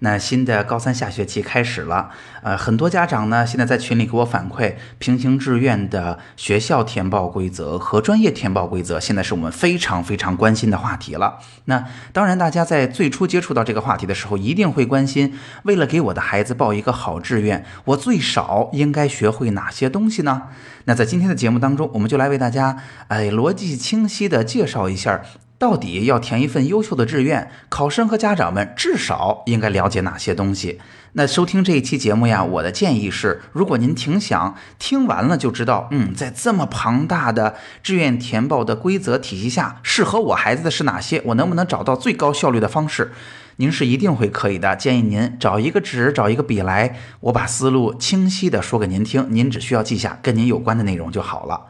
[0.00, 2.10] 那新的高三下学期开始了，
[2.42, 11.38] 呃，很多家长呢现在在群里给我反馈，平行志愿的学校填报规则和专业填报规则，现在是我们非常非常关心的话题了。
[11.66, 20.44] 那当然，大家在最初接触到这个话题的时候，一定会关心，为了给我的孩子报一个好志愿，我最少应该学会哪些东西呢？
[20.86, 25.20] 那在今天的节目当中，我们就来为大家，哎，逻辑清晰的介绍一下。
[25.60, 30.80] 到底要填一份优秀的志愿，考生和家长们至少应该了解哪些东西？
[31.12, 41.20] 那收听这一期节目呀，我的建议是，如果您挺想听完了就知道，嗯，在这么庞大的志愿填报的规则体系下，适合我孩子的是哪些？
[41.26, 43.12] 我能不能找到最高效率的方式？
[43.56, 44.74] 您是一定会可以的。
[44.74, 51.66] 建议您找一个纸，找一个笔来，我把思路清晰的说给您听，您只需要记下跟您有关的内容就好了。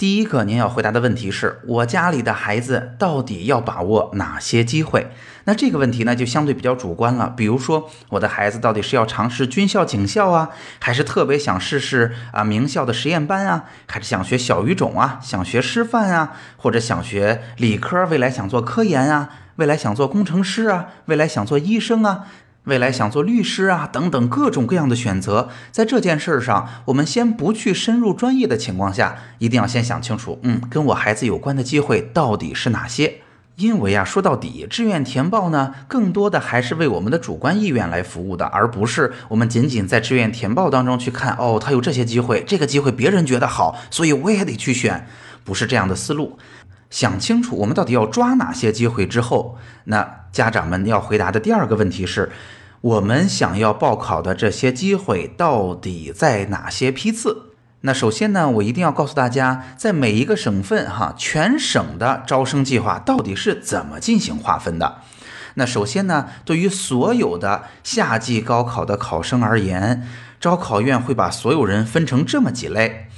[0.00, 5.10] 第一个您要回答的问题是我家里的孩子到底要把握哪些机会？
[5.44, 7.34] 那这个问题呢就相对比较主观了。
[7.36, 10.48] 比如说我的孩子到底是要尝试军校、警校啊，
[10.78, 22.24] 还是特别想试试啊名校的实验班啊，还是想学小语种啊，想学师范啊，或者想学理科，未来想做科研啊，未来想做工程师啊，未来想做医生啊？
[22.64, 33.22] 未来想做律师啊，等等各种各样的选择，在这件事上，我们先不去深入专业的情况下，一定要先想清楚，嗯，跟我孩子有关的机会到底是哪些？
[33.56, 45.06] 因为啊，说到底，志愿填报呢，更多的还是为我们的主观意愿来服务的，而不是我们仅仅在志愿填报当中去看，哦，他有这些机会，这个机会别人觉得好，所以我也得去选，
[45.44, 46.38] 不是这样的思路。
[46.90, 52.30] 想清楚我们到底要抓哪些机会之后，那家长们要回答的第二个问题是：
[52.80, 57.52] 我们想要报考的这些机会到底在哪些批次？
[57.82, 64.96] 那首先呢，我一定要告诉大家，在每一个省份哈，全省的招生计划到底是怎么进行划分的？
[65.54, 70.06] 那首先呢，对于所有的夏季高考的考生而言，
[70.40, 73.08] 招考院会把所有人分成这么几类，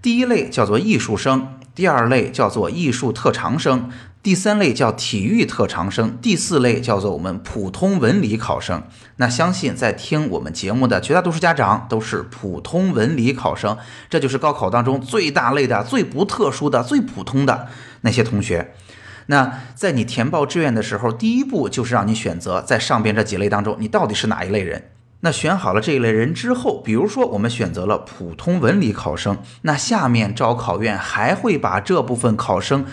[0.00, 1.55] 第一类叫做艺术生。
[1.76, 3.90] 第二类叫做艺术特长生，
[4.22, 8.82] 第三类叫体育特长生，第四类叫做我们普通文理考生。
[9.16, 13.76] 那相信在听我们节目的绝大多数家长都是普通文理考生，
[14.08, 17.68] 这就是高考当中最大类的、最不特殊的、最普通的
[18.00, 18.72] 那些同学。
[19.26, 24.92] 那在你填报志愿的时候，第一步就是让你选择在上边这几类当中，你到底是哪一类人。
[25.26, 32.86] 那选好了这一类人之后，比如说我们选择了普通文理考生，那下面招考院还会把这部分考生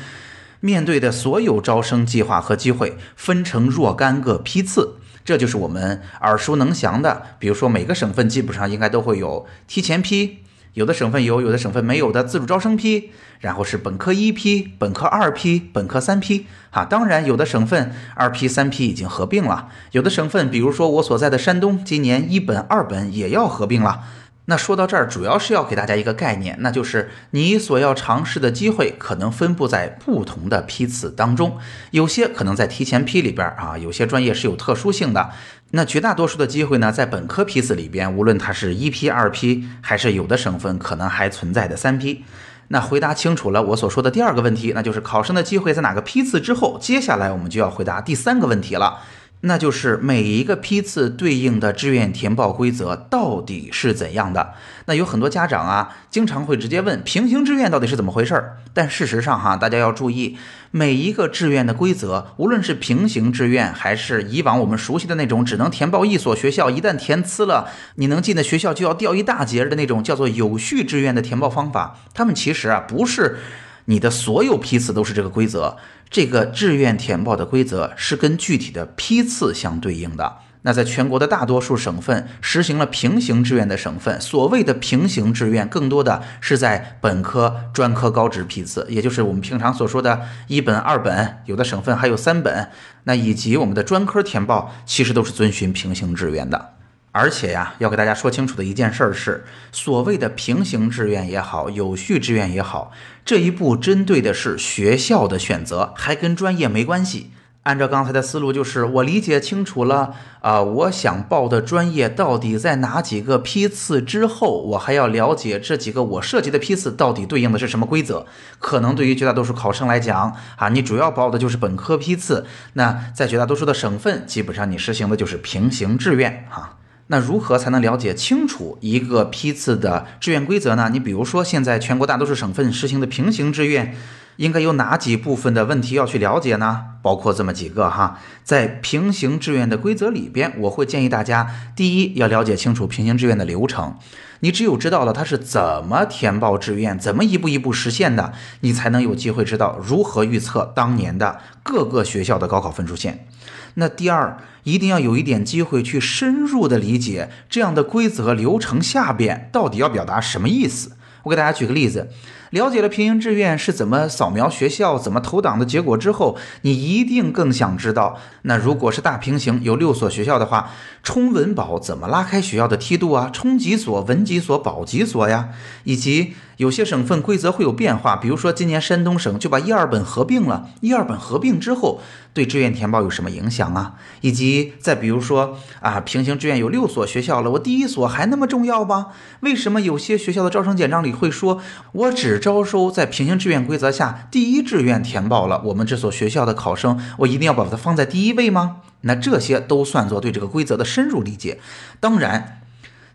[0.60, 10.40] 面对的所有招生计划和机会分成若干个批次，这就是我们耳熟能详的，比如说每个省份基本上应该都会有提前批。
[10.74, 24.02] 有的省份有，有的省份没有的自主招生批，然后是本科一批、本科二批、本科三批，哈，当然有的省份二批、三批已经合并了，有的省份，比如说我所在的山东，今年一本、二本也要合并了。
[24.46, 31.58] 那说到这儿，主要是要给大家一个概念，那就是你所要尝试的机会可能分布在不同的批次当中，
[31.92, 35.30] 有些可能在提前批里边啊，有些专业是有特殊性的。
[35.76, 42.24] 那绝大多数的机会呢，在本科批次里边，无论它是一批、二批，还是有的省份可能还存在的三批。
[42.68, 49.00] 那回答清楚了我所说的第二个问题，那就是考生的机会在哪个批次之后，接下来我们就要回答第三个问题了。
[49.46, 54.54] 那就是每一个批次对应的志愿填报规则到底是怎样的？
[54.86, 58.58] 那有很多家长啊，经常会直接问平行志愿到底是怎么回事儿。
[58.74, 60.38] 但事实上哈，大家要注意，
[60.72, 73.40] 每一个志愿的规则，无论是平行志愿，还是以往我们熟悉的那种只能填报一所学校，一旦填呲了，你能进的学校就要掉一大截的那种叫做有序志愿的填报方法，他们其实啊不是。
[73.86, 75.78] 你的所有批次都是这个规则，
[76.10, 80.38] 这个志愿填报的规则是跟具体的批次相对应的。
[80.66, 92.70] 那在全国的大多数省份实行了平行志愿的省份，所谓的平行志愿，更多的是在本科、专科、高职批次，也就是我们平常所说的一本、二本，有的省份还有三本。
[93.04, 96.76] 那以及我们的专科填报，其实都是遵循平行志愿的。
[97.14, 102.92] 而且呀，要给大家说清楚的一件事儿是，所谓的平行志愿也好，有序志愿也好，
[103.24, 107.30] 这一步针对的是学校的选择，还跟专业没关系。
[107.62, 118.26] 按照刚才的思路，就是我理解清楚了啊，我想报的专业到底在哪几个批次之后，我还要了解这几个我涉及的批次到底对应的是什么规则。
[118.60, 126.80] 可能对于绝大多数考生来讲啊，你主要报的就是本科批次，那在绝大多数的省份，基本上你实行的就是平行志愿哈。
[127.08, 130.90] 那如何才能了解清楚一个批次的志愿规则呢？
[130.92, 133.96] 你比如说，现在全国大多数省份实行的平行志愿。
[134.38, 136.86] 应该有哪几部分的问题要去了解呢？
[137.04, 143.96] 包括这么几个哈，在平行志愿的规则里边，我会建议大家，第一要了解清楚平行志愿的流程。
[144.40, 153.28] 你只有知道了它是怎么填报志愿，怎么一步一步实现的，你才能有机会知道如何预测当年的各个学校的高考分数线。
[153.76, 160.92] 那第二，一定要有一点机会去深入的理解这样的规则流程下边到底要表达什么意思。
[161.24, 162.10] 我给大家举个例子。
[162.54, 170.70] 了解了平行志愿是怎么扫描学校、怎么投档的结果之后，你一定更想知道，那如果是大平行有六所学校的话，
[171.02, 173.32] 冲文保怎么拉开学校的梯度啊？
[173.34, 175.50] 冲几所、文几所、保几所呀？
[175.84, 182.02] 以及有些省份规则会有变化，比如说今年山东省就把一二本合并了，一二本合并之后
[182.34, 183.96] 对志愿填报有什么影响啊？
[184.22, 189.08] 以及再比如说啊，平行志愿有六所学校了，我第一所还那么重要吗？
[189.40, 191.60] 为什么有些学校的招生简章里会说，
[191.94, 198.82] 我只招收在平行志愿规则下第一志愿填报了我们这所学校的考生，我一定要把它放在第一位吗？
[199.06, 201.62] 那这些都算作对这个规则的深入理解。
[202.02, 202.60] 当然，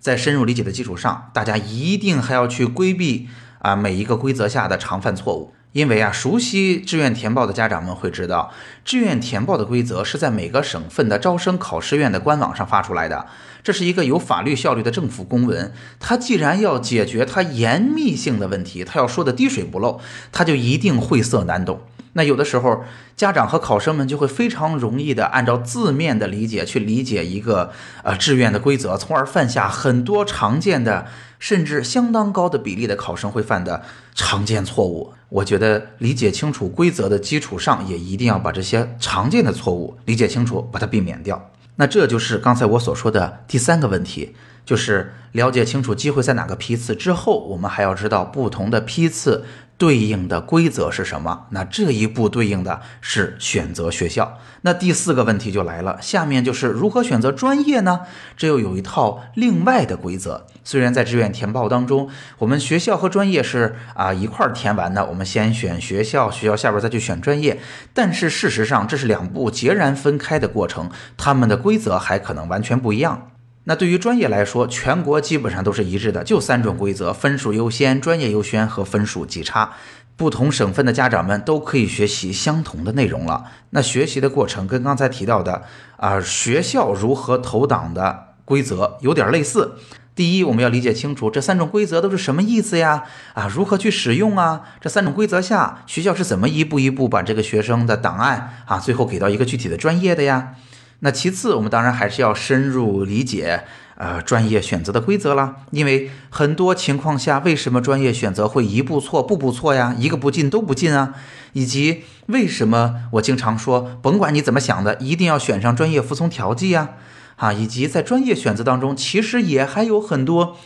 [0.01, 3.29] 在深入理解的基础上，大家一定还要去规避
[3.59, 5.53] 啊每一个规则下的常犯错误。
[5.73, 8.51] 因为啊，熟悉志愿填报的家长们会知道，
[8.85, 13.27] 志愿填报的规则是在每个省份的招生考试院的官网上发出来的。
[13.63, 20.01] 这是一个有法律效力的政府公文，它既然要解决它严密性的问题，它要说的滴水不漏，
[20.33, 21.81] 它就一定晦涩难懂。
[22.19, 22.83] 那有的时候，
[23.17, 27.71] 家长和考生们就会非常容易的按照字面的理解去理解一个
[28.03, 31.07] 呃志愿的规则，从而犯下很多常见的，
[31.39, 33.85] 甚至相当高的比例的考生会犯的
[34.17, 35.13] 常见错误。
[35.29, 41.51] 我觉得理解清楚规则的基础上，也一定要把这些常见的错误理解清楚，把它避免掉。
[41.77, 44.35] 那这就是刚才我所说的第三个问题，
[44.67, 49.45] 就是了解清楚机会在哪个批次之后，我们还要知道不同的批次
[49.79, 51.47] 对应的规则是什么。
[51.51, 54.39] 那这一步对应的是选择学校。
[54.63, 58.01] 那第四个问题就来了，下面就是如何选择专业呢？
[58.37, 60.47] 这又有一套另外的规则。
[60.65, 67.61] 虽然在志愿填报当中，我们学校和专业是啊一块儿填完的，我们先选学校，学校下边再去选专业，
[67.95, 73.31] 但是事实上这是两步截然分开的过程，他们的规则还可能完全不一样。
[73.69, 79.75] 那对于专业来说，全国基本上都是一致的，就三种规则：分数优先、专业优先和分数级差。
[80.17, 83.45] 不同省份的家长们都可以学习相同的内容了。
[83.71, 85.65] 那学习的过程跟刚才提到的
[85.99, 89.75] 啊学校如何投档的规则有点类似。
[90.15, 93.05] 第一，我们要理解清楚这三种规则都是什么意思呀？
[93.35, 94.63] 啊，如何去使用啊？
[94.81, 100.55] 这三种规则下，学校是怎么一步一步把这个学生的档案啊，最后给到一个具体的专业的呀？
[101.01, 103.65] 那其次，我们当然还是要深入理解。
[104.01, 109.93] 呃，专业选择的规则啦，因为很多情况下，为什么专业选择会一步错，步步错呀？
[109.99, 111.15] 一个不进都不进啊？
[111.53, 116.91] 以及为什么我经常说，甭管你怎么想的，一定要选上专业服从调剂呀？
[117.35, 120.57] 啊，以及在专业选择当中，其实也还有很多。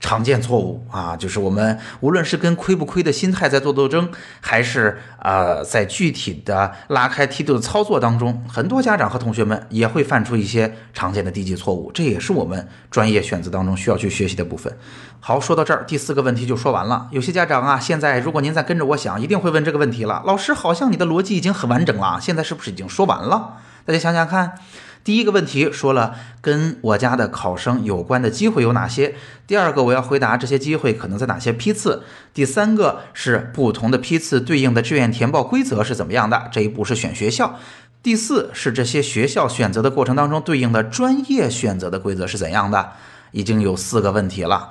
[0.00, 14.74] 常见错误啊，就是我们无论是跟亏不亏的心态在做斗争，还是呃在具体的拉开梯度的操作当中，很多家长和同学们也会犯出一些常见的低级错误，这也是我们专业选择当中需要去学习的部分。
[15.20, 17.06] 好，说到这儿，第四个问题就说完了。
[17.10, 20.22] 有些家长啊，现在如果您再跟着我想，一定会问这个问题了。
[20.24, 23.58] 老师，好像你的逻辑已经很完整了，现在是不是已经说完了？
[23.84, 24.54] 大家想想看。
[25.02, 29.14] 第一个问题说了跟我家的考生有关的机会有哪些？
[29.46, 32.02] 第二个我要回答这些机会可能在哪些批次？
[32.34, 36.48] 第三个是不同的批次对应的志愿填报规则是怎么样的？
[36.52, 37.58] 这一步是选学校。
[38.02, 42.92] 第四是这些学校选择的过程当中对应的专业选择的规则是怎样的？
[43.32, 44.70] 已经有四个问题了，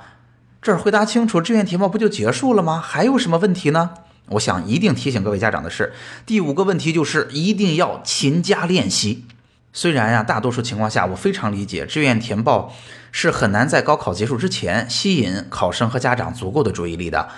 [0.60, 2.78] 这儿回答清楚，志愿填报不就结束了吗？
[2.78, 3.90] 还有什么问题呢？
[4.30, 5.92] 我想一定提醒各位家长的是，
[6.26, 9.24] 第五个问题就是一定要勤加练习。
[9.72, 12.74] 虽然呀，大多数情况下我非常理解，志愿填报
[13.12, 17.28] 是很难在高考结束之前吸引考生和家长足够的注意力的。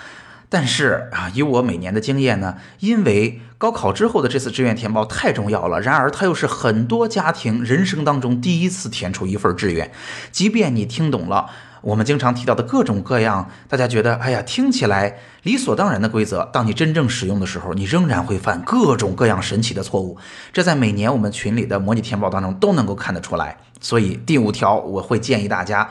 [0.49, 9.91] 但是啊，以我每年的经验呢，因为高考之后的这次志愿填报太重要了，然而它又是很多家庭人生当中第一次填出一份志愿，
[10.31, 11.49] 即便你听懂了
[11.83, 20.17] 我们经常提到的各种各样，大家觉得哎呀听起来理所当然的规则，当你真正使用的时候，你仍然会犯各种各样神奇的错误。
[20.53, 23.57] 这在每年我们群里的模拟填报当中都能够看得出来。
[23.81, 25.89] 所以第五条，我会建议大家。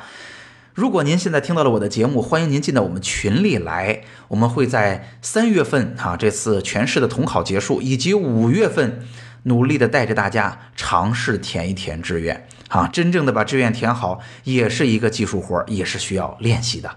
[0.72, 4.00] 如果您现在听到了我的节目，欢迎您进到我们群里来。
[4.28, 9.00] 我们会在三月份哈这次全市的统考结束，以及五月份，
[9.42, 16.88] 努力的带着大家尝试填一填志愿啊，真正的把志愿填好，也是一个技术活，也是需要练习的。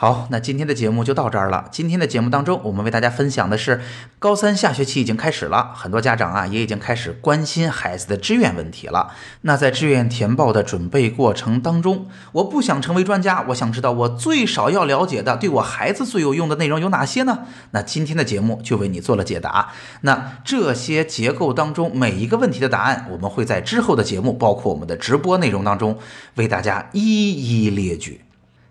[0.00, 1.66] 好，那今天的节目就到这儿了。
[1.72, 3.80] 今天的节目当中，我们为大家分享的是
[4.20, 9.10] 高三下学期已经开始了，很多家长啊也已经开始关心孩子的志愿问题了。
[9.40, 17.40] 那在志愿填报的准备过程当中，我不想成为专家，我想知道我最少要了解的，对我孩子最有用的内容有哪些呢？
[17.72, 19.72] 那今天的节目就为你做了解答。
[20.02, 25.98] 那这些结构当中每一个问题的答案，我们会在之后的节目，包括我们的直播内容当中，
[26.36, 28.20] 为大家一一列举。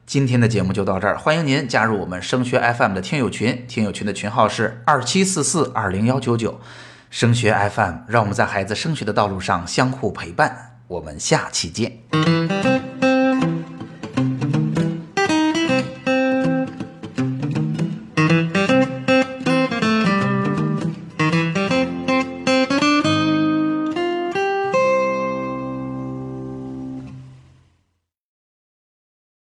[0.07, 6.61] 今天的节目就到这儿，欢迎您加入我们升学 FM 的听友群，听友群的群号是二七四四二零幺九九，
[7.09, 11.91] 升学 FM，让我们在孩子升学的道路上相互陪伴，我们下期见。